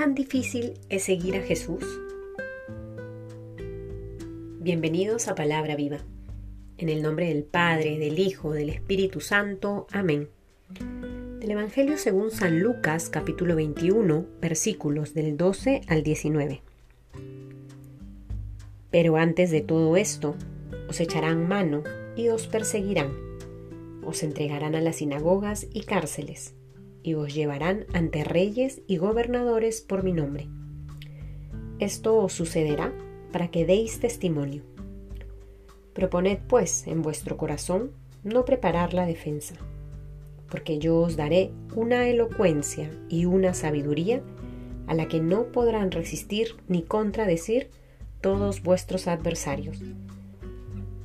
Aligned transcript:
tan 0.00 0.14
difícil 0.14 0.80
es 0.88 1.02
seguir 1.02 1.36
a 1.36 1.42
Jesús? 1.42 1.84
Bienvenidos 4.58 5.28
a 5.28 5.34
Palabra 5.34 5.76
Viva. 5.76 5.98
En 6.78 6.88
el 6.88 7.02
nombre 7.02 7.28
del 7.28 7.44
Padre, 7.44 7.98
del 7.98 8.18
Hijo, 8.18 8.54
del 8.54 8.70
Espíritu 8.70 9.20
Santo. 9.20 9.86
Amén. 9.92 10.30
Del 11.40 11.50
Evangelio 11.50 11.98
según 11.98 12.30
San 12.30 12.60
Lucas, 12.60 13.10
capítulo 13.10 13.56
21, 13.56 14.24
versículos 14.40 15.12
del 15.12 15.36
12 15.36 15.82
al 15.86 16.02
19. 16.02 16.62
Pero 18.90 19.16
antes 19.18 19.50
de 19.50 19.60
todo 19.60 19.98
esto, 19.98 20.34
os 20.88 20.98
echarán 20.98 21.46
mano 21.46 21.84
y 22.16 22.30
os 22.30 22.46
perseguirán. 22.46 23.12
Os 24.02 24.22
entregarán 24.22 24.74
a 24.74 24.80
las 24.80 24.96
sinagogas 24.96 25.66
y 25.74 25.82
cárceles 25.82 26.54
y 27.02 27.14
os 27.14 27.34
llevarán 27.34 27.86
ante 27.92 28.24
reyes 28.24 28.82
y 28.86 28.96
gobernadores 28.96 29.80
por 29.80 30.02
mi 30.02 30.12
nombre. 30.12 30.48
Esto 31.78 32.18
os 32.18 32.32
sucederá 32.32 32.92
para 33.32 33.50
que 33.50 33.64
deis 33.64 34.00
testimonio. 34.00 34.62
Proponed, 35.94 36.38
pues, 36.48 36.86
en 36.86 37.02
vuestro 37.02 37.36
corazón 37.36 37.92
no 38.22 38.44
preparar 38.44 38.92
la 38.92 39.06
defensa, 39.06 39.54
porque 40.50 40.78
yo 40.78 40.98
os 40.98 41.16
daré 41.16 41.52
una 41.74 42.08
elocuencia 42.08 42.90
y 43.08 43.24
una 43.24 43.54
sabiduría 43.54 44.22
a 44.86 44.94
la 44.94 45.08
que 45.08 45.20
no 45.20 45.52
podrán 45.52 45.90
resistir 45.90 46.56
ni 46.68 46.82
contradecir 46.82 47.70
todos 48.20 48.62
vuestros 48.62 49.06
adversarios. 49.06 49.80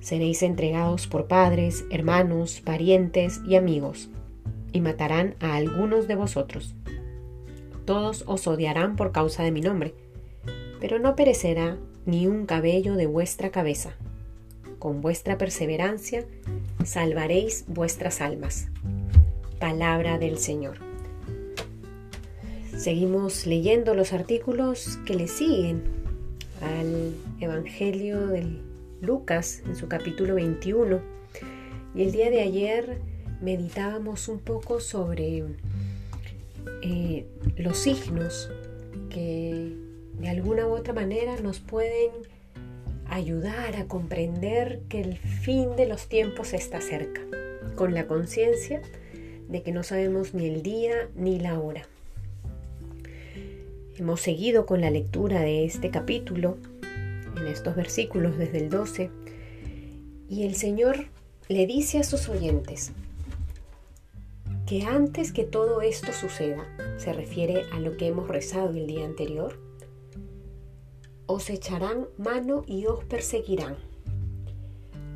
Seréis 0.00 0.42
entregados 0.42 1.06
por 1.06 1.28
padres, 1.28 1.84
hermanos, 1.90 2.60
parientes 2.60 3.40
y 3.46 3.54
amigos 3.56 4.10
y 4.74 4.80
matarán 4.80 5.36
a 5.40 5.54
algunos 5.54 6.06
de 6.08 6.16
vosotros. 6.16 6.74
Todos 7.86 8.24
os 8.26 8.46
odiarán 8.46 8.96
por 8.96 9.12
causa 9.12 9.42
de 9.42 9.52
mi 9.52 9.62
nombre, 9.62 9.94
pero 10.80 10.98
no 10.98 11.16
perecerá 11.16 11.78
ni 12.04 12.26
un 12.26 12.44
cabello 12.44 12.96
de 12.96 13.06
vuestra 13.06 13.50
cabeza. 13.50 13.94
Con 14.78 15.00
vuestra 15.00 15.38
perseverancia 15.38 16.26
salvaréis 16.84 17.64
vuestras 17.68 18.20
almas. 18.20 18.68
Palabra 19.60 20.18
del 20.18 20.38
Señor. 20.38 20.78
Seguimos 22.76 23.46
leyendo 23.46 23.94
los 23.94 24.12
artículos 24.12 24.98
que 25.06 25.14
le 25.14 25.28
siguen 25.28 25.84
al 26.60 27.14
Evangelio 27.40 28.26
de 28.26 28.58
Lucas 29.00 29.62
en 29.66 29.76
su 29.76 29.86
capítulo 29.86 30.34
21. 30.34 31.00
Y 31.94 32.02
el 32.02 32.10
día 32.10 32.30
de 32.30 32.40
ayer 32.40 33.13
meditábamos 33.44 34.28
un 34.28 34.40
poco 34.40 34.80
sobre 34.80 35.44
eh, 36.82 37.26
los 37.56 37.78
signos 37.78 38.50
que 39.10 39.76
de 40.18 40.28
alguna 40.28 40.66
u 40.66 40.70
otra 40.70 40.94
manera 40.94 41.38
nos 41.40 41.60
pueden 41.60 42.10
ayudar 43.06 43.76
a 43.76 43.86
comprender 43.86 44.80
que 44.88 45.00
el 45.02 45.18
fin 45.18 45.76
de 45.76 45.86
los 45.86 46.08
tiempos 46.08 46.54
está 46.54 46.80
cerca, 46.80 47.20
con 47.76 47.92
la 47.92 48.06
conciencia 48.06 48.80
de 49.48 49.62
que 49.62 49.72
no 49.72 49.82
sabemos 49.82 50.32
ni 50.34 50.48
el 50.48 50.62
día 50.62 51.08
ni 51.14 51.38
la 51.38 51.58
hora. 51.60 51.86
Hemos 53.96 54.20
seguido 54.20 54.66
con 54.66 54.80
la 54.80 54.90
lectura 54.90 55.40
de 55.40 55.64
este 55.64 55.90
capítulo, 55.90 56.56
en 57.36 57.46
estos 57.46 57.76
versículos 57.76 58.38
desde 58.38 58.58
el 58.58 58.70
12, 58.70 59.10
y 60.30 60.44
el 60.44 60.54
Señor 60.56 61.06
le 61.48 61.66
dice 61.66 61.98
a 61.98 62.04
sus 62.04 62.28
oyentes, 62.28 62.92
que 64.66 64.84
antes 64.84 65.32
que 65.32 65.44
todo 65.44 65.82
esto 65.82 66.12
suceda, 66.12 66.66
se 66.96 67.12
refiere 67.12 67.64
a 67.72 67.80
lo 67.80 67.96
que 67.96 68.06
hemos 68.06 68.28
rezado 68.28 68.70
el 68.70 68.86
día 68.86 69.04
anterior, 69.04 69.58
os 71.26 71.50
echarán 71.50 72.06
mano 72.16 72.64
y 72.66 72.86
os 72.86 73.04
perseguirán. 73.04 73.76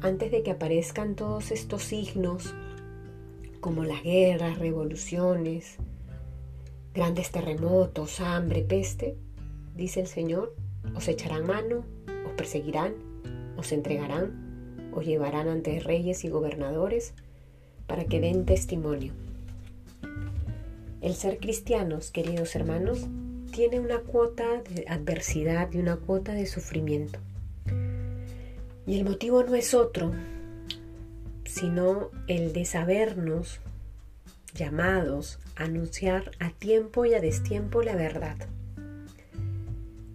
Antes 0.00 0.32
de 0.32 0.42
que 0.42 0.50
aparezcan 0.50 1.14
todos 1.14 1.52
estos 1.52 1.84
signos, 1.84 2.54
como 3.60 3.84
las 3.84 4.02
guerras, 4.02 4.58
revoluciones, 4.58 5.76
grandes 6.92 7.30
terremotos, 7.30 8.20
hambre, 8.20 8.62
peste, 8.62 9.16
dice 9.76 10.00
el 10.00 10.06
Señor, 10.08 10.54
os 10.96 11.06
echarán 11.06 11.46
mano, 11.46 11.84
os 12.26 12.32
perseguirán, 12.36 12.94
os 13.56 13.70
entregarán, 13.70 14.90
os 14.92 15.04
llevarán 15.04 15.48
ante 15.48 15.78
reyes 15.78 16.24
y 16.24 16.30
gobernadores 16.30 17.14
para 17.86 18.04
que 18.04 18.20
den 18.20 18.44
testimonio. 18.44 19.25
El 21.02 21.14
ser 21.14 21.38
cristianos, 21.38 22.10
queridos 22.10 22.56
hermanos, 22.56 23.06
tiene 23.52 23.80
una 23.80 23.98
cuota 23.98 24.62
de 24.62 24.86
adversidad 24.88 25.70
y 25.72 25.78
una 25.78 25.96
cuota 25.96 26.32
de 26.32 26.46
sufrimiento. 26.46 27.18
Y 28.86 28.98
el 28.98 29.04
motivo 29.04 29.42
no 29.44 29.54
es 29.54 29.74
otro, 29.74 30.12
sino 31.44 32.10
el 32.28 32.54
de 32.54 32.64
sabernos 32.64 33.60
llamados 34.54 35.38
a 35.56 35.64
anunciar 35.64 36.30
a 36.38 36.50
tiempo 36.50 37.04
y 37.04 37.12
a 37.12 37.20
destiempo 37.20 37.82
la 37.82 37.94
verdad. 37.94 38.36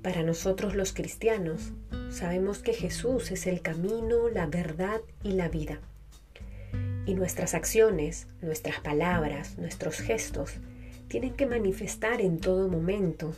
Para 0.01 0.23
nosotros 0.23 0.75
los 0.75 0.93
cristianos, 0.93 1.73
sabemos 2.09 2.59
que 2.59 2.73
Jesús 2.73 3.29
es 3.29 3.45
el 3.45 3.61
camino, 3.61 4.29
la 4.29 4.47
verdad 4.47 5.01
y 5.23 5.33
la 5.33 5.47
vida. 5.47 5.79
Y 7.05 7.13
nuestras 7.13 7.53
acciones, 7.53 8.27
nuestras 8.41 8.79
palabras, 8.79 9.59
nuestros 9.59 9.99
gestos 9.99 10.55
tienen 11.11 11.33
que 11.33 11.45
manifestar 11.45 12.21
en 12.21 12.37
todo 12.37 12.69
momento 12.69 13.33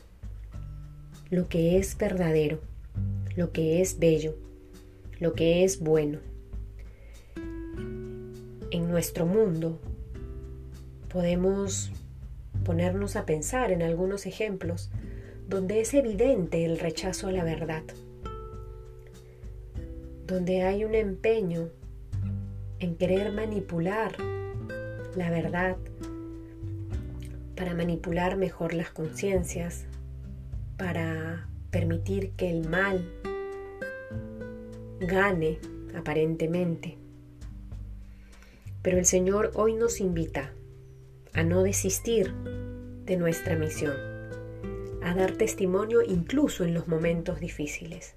lo 1.32 1.48
que 1.50 1.80
es 1.80 1.98
verdadero, 1.98 2.60
lo 3.36 3.52
que 3.52 3.82
es 3.82 3.98
bello, 3.98 4.36
lo 5.20 5.34
que 5.34 5.64
es 5.64 5.80
bueno. 5.80 6.20
En 8.70 8.92
nuestro 8.92 9.26
mundo 9.26 9.80
podemos 11.12 11.92
ponernos 12.64 13.16
a 13.16 13.26
pensar 13.26 13.72
en 13.72 13.82
algunos 13.82 14.28
ejemplos 14.28 14.92
donde 15.50 15.82
es 15.82 15.96
evidente 15.96 16.66
el 16.66 16.78
rechazo 16.78 17.30
a 17.30 17.32
la 17.32 17.44
verdad, 17.44 17.82
donde 20.28 20.62
hay 20.62 20.86
un 20.86 20.94
empeño 20.94 21.70
en 22.78 22.96
querer 22.98 23.32
manipular 23.32 24.16
la 25.16 25.32
verdad 25.32 25.76
para 27.56 27.74
manipular 27.74 28.38
mejor 28.38 28.74
las 28.74 28.90
conciencias, 28.90 29.86
para 30.78 31.48
permitir 31.72 32.32
que 32.32 32.50
el 32.50 32.68
mal 32.68 33.08
gane 35.00 35.60
aparentemente. 35.96 36.98
Pero 38.82 38.98
el 38.98 39.06
Señor 39.06 39.52
hoy 39.56 39.74
nos 39.74 40.00
invita 40.00 40.52
a 41.34 41.44
no 41.44 41.64
desistir 41.64 42.34
de 43.06 43.18
nuestra 43.18 43.56
misión, 43.56 43.96
a 45.04 45.14
dar 45.16 45.34
testimonio 45.34 46.02
incluso 46.02 46.64
en 46.64 46.74
los 46.74 46.88
momentos 46.88 47.40
difíciles, 47.40 48.16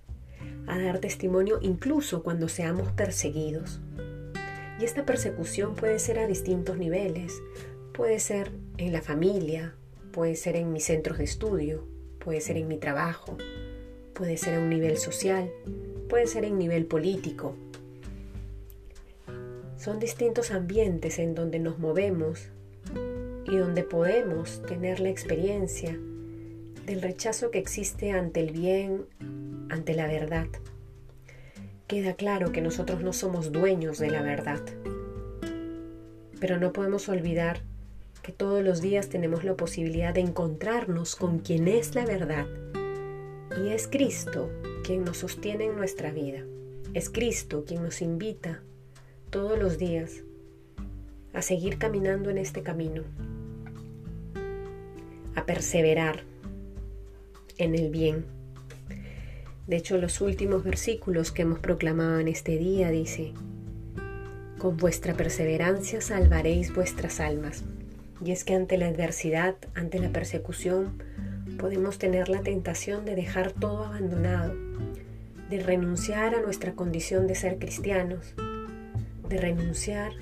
a 0.66 0.78
dar 0.78 0.98
testimonio 0.98 1.58
incluso 1.60 2.22
cuando 2.22 2.48
seamos 2.48 2.92
perseguidos. 2.92 3.80
Y 4.78 4.84
esta 4.84 5.06
persecución 5.06 5.74
puede 5.74 5.98
ser 5.98 6.18
a 6.18 6.26
distintos 6.26 6.76
niveles, 6.76 7.40
Puede 7.96 8.20
ser 8.20 8.50
en 8.76 8.92
la 8.92 9.00
familia, 9.00 9.74
puede 10.12 10.36
ser 10.36 10.56
en 10.56 10.70
mis 10.70 10.84
centros 10.84 11.16
de 11.16 11.24
estudio, 11.24 11.88
puede 12.18 12.42
ser 12.42 12.58
en 12.58 12.68
mi 12.68 12.76
trabajo, 12.76 13.38
puede 14.12 14.36
ser 14.36 14.56
a 14.56 14.58
un 14.58 14.68
nivel 14.68 14.98
social, 14.98 15.50
puede 16.06 16.26
ser 16.26 16.44
en 16.44 16.58
nivel 16.58 16.84
político. 16.84 17.56
Son 19.78 19.98
distintos 19.98 20.50
ambientes 20.50 21.18
en 21.18 21.34
donde 21.34 21.58
nos 21.58 21.78
movemos 21.78 22.50
y 23.46 23.56
donde 23.56 23.82
podemos 23.82 24.60
tener 24.66 25.00
la 25.00 25.08
experiencia 25.08 25.98
del 26.84 27.00
rechazo 27.00 27.50
que 27.50 27.58
existe 27.58 28.10
ante 28.10 28.40
el 28.40 28.52
bien, 28.52 29.06
ante 29.70 29.94
la 29.94 30.06
verdad. 30.06 30.48
Queda 31.86 32.12
claro 32.12 32.52
que 32.52 32.60
nosotros 32.60 33.02
no 33.02 33.14
somos 33.14 33.52
dueños 33.52 33.98
de 33.98 34.10
la 34.10 34.20
verdad, 34.20 34.60
pero 36.38 36.58
no 36.58 36.74
podemos 36.74 37.08
olvidar 37.08 37.62
que 38.26 38.32
todos 38.32 38.64
los 38.64 38.80
días 38.80 39.08
tenemos 39.08 39.44
la 39.44 39.54
posibilidad 39.54 40.12
de 40.12 40.20
encontrarnos 40.20 41.14
con 41.14 41.38
quien 41.38 41.68
es 41.68 41.94
la 41.94 42.04
verdad. 42.04 42.48
Y 43.62 43.68
es 43.68 43.86
Cristo 43.86 44.50
quien 44.82 45.04
nos 45.04 45.18
sostiene 45.18 45.66
en 45.66 45.76
nuestra 45.76 46.10
vida. 46.10 46.40
Es 46.92 47.08
Cristo 47.08 47.64
quien 47.64 47.84
nos 47.84 48.02
invita 48.02 48.64
todos 49.30 49.56
los 49.56 49.78
días 49.78 50.24
a 51.34 51.40
seguir 51.40 51.78
caminando 51.78 52.28
en 52.28 52.38
este 52.38 52.64
camino, 52.64 53.04
a 55.36 55.46
perseverar 55.46 56.24
en 57.58 57.76
el 57.76 57.90
bien. 57.90 58.24
De 59.68 59.76
hecho, 59.76 59.98
los 59.98 60.20
últimos 60.20 60.64
versículos 60.64 61.30
que 61.30 61.42
hemos 61.42 61.60
proclamado 61.60 62.18
en 62.18 62.26
este 62.26 62.58
día 62.58 62.90
dice, 62.90 63.34
con 64.58 64.76
vuestra 64.78 65.14
perseverancia 65.14 66.00
salvaréis 66.00 66.74
vuestras 66.74 67.20
almas. 67.20 67.62
Y 68.24 68.32
es 68.32 68.44
que 68.44 68.54
ante 68.54 68.78
la 68.78 68.88
adversidad, 68.88 69.56
ante 69.74 69.98
la 69.98 70.10
persecución, 70.10 71.02
podemos 71.58 71.98
tener 71.98 72.28
la 72.28 72.40
tentación 72.40 73.04
de 73.04 73.14
dejar 73.14 73.52
todo 73.52 73.84
abandonado, 73.84 74.54
de 75.50 75.60
renunciar 75.60 76.34
a 76.34 76.40
nuestra 76.40 76.72
condición 76.72 77.26
de 77.26 77.34
ser 77.34 77.58
cristianos, 77.58 78.34
de 79.28 79.38
renunciar 79.38 80.12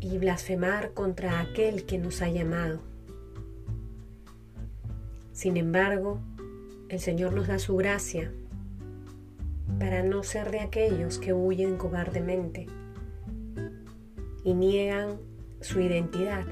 y 0.00 0.18
blasfemar 0.18 0.92
contra 0.92 1.40
aquel 1.40 1.84
que 1.84 1.98
nos 1.98 2.22
ha 2.22 2.28
llamado. 2.28 2.80
Sin 5.32 5.56
embargo, 5.56 6.20
el 6.88 7.00
Señor 7.00 7.32
nos 7.32 7.48
da 7.48 7.58
su 7.58 7.76
gracia 7.76 8.32
para 9.78 10.02
no 10.02 10.22
ser 10.22 10.50
de 10.50 10.60
aquellos 10.60 11.18
que 11.18 11.32
huyen 11.32 11.76
cobardemente 11.76 12.66
y 14.42 14.54
niegan 14.54 15.18
su 15.60 15.80
identidad, 15.80 16.44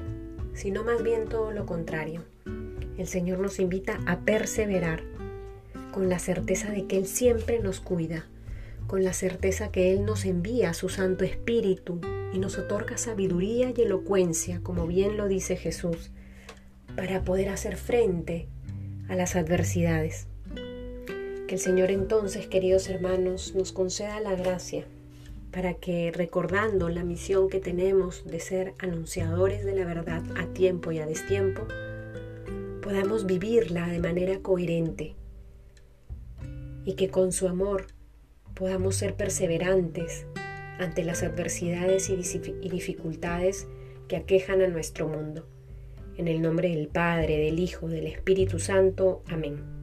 sino 0.53 0.83
más 0.83 1.03
bien 1.03 1.27
todo 1.27 1.51
lo 1.51 1.65
contrario. 1.65 2.23
El 2.97 3.07
Señor 3.07 3.39
nos 3.39 3.59
invita 3.59 3.99
a 4.05 4.19
perseverar 4.21 5.03
con 5.91 6.09
la 6.09 6.19
certeza 6.19 6.71
de 6.71 6.85
que 6.87 6.97
Él 6.97 7.05
siempre 7.05 7.59
nos 7.59 7.79
cuida, 7.79 8.25
con 8.87 9.03
la 9.03 9.13
certeza 9.13 9.71
que 9.71 9.93
Él 9.93 10.05
nos 10.05 10.25
envía 10.25 10.73
su 10.73 10.89
Santo 10.89 11.23
Espíritu 11.23 12.01
y 12.33 12.39
nos 12.39 12.57
otorga 12.57 12.97
sabiduría 12.97 13.71
y 13.75 13.81
elocuencia, 13.81 14.61
como 14.63 14.87
bien 14.87 15.17
lo 15.17 15.27
dice 15.27 15.55
Jesús, 15.55 16.11
para 16.95 17.23
poder 17.23 17.49
hacer 17.49 17.77
frente 17.77 18.47
a 19.07 19.15
las 19.15 19.35
adversidades. 19.35 20.27
Que 21.47 21.55
el 21.55 21.59
Señor 21.59 21.91
entonces, 21.91 22.47
queridos 22.47 22.89
hermanos, 22.89 23.53
nos 23.55 23.71
conceda 23.71 24.19
la 24.19 24.35
gracia 24.35 24.85
para 25.57 25.73
que 25.73 26.11
recordando 26.11 26.87
la 26.87 27.03
misión 27.03 27.49
que 27.49 27.59
tenemos 27.59 28.23
de 28.27 28.39
ser 28.39 28.75
anunciadores 28.77 29.65
de 29.65 29.73
la 29.73 29.85
verdad 29.85 30.21
a 30.37 30.45
tiempo 30.53 30.91
y 30.91 30.99
a 30.99 31.07
destiempo, 31.07 31.65
podamos 32.83 33.25
vivirla 33.25 33.87
de 33.87 33.97
manera 33.97 34.37
coherente 34.43 35.15
y 36.85 36.93
que 36.93 37.09
con 37.09 37.31
su 37.31 37.47
amor 37.47 37.87
podamos 38.53 38.97
ser 38.97 39.15
perseverantes 39.15 40.27
ante 40.77 41.03
las 41.03 41.23
adversidades 41.23 42.11
y 42.11 42.69
dificultades 42.69 43.67
que 44.07 44.15
aquejan 44.15 44.61
a 44.61 44.67
nuestro 44.67 45.07
mundo. 45.07 45.47
En 46.17 46.27
el 46.27 46.39
nombre 46.39 46.69
del 46.69 46.87
Padre, 46.87 47.35
del 47.39 47.57
Hijo, 47.57 47.87
del 47.87 48.05
Espíritu 48.05 48.59
Santo. 48.59 49.23
Amén. 49.25 49.76